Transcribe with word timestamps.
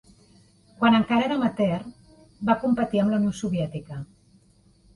Quan 0.79 0.97
encara 0.99 1.27
era 1.27 1.37
amateur 1.41 1.77
va 2.51 2.57
competir 2.65 3.05
amb 3.05 3.17
la 3.17 3.23
Unió 3.23 3.37
Soviètica. 3.45 4.03